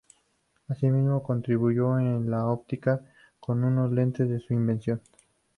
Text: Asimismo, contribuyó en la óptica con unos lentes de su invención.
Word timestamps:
Asimismo, 0.67 1.21
contribuyó 1.21 1.99
en 1.99 2.31
la 2.31 2.47
óptica 2.47 3.01
con 3.39 3.63
unos 3.63 3.91
lentes 3.91 4.27
de 4.27 4.39
su 4.39 4.51
invención. 4.55 4.99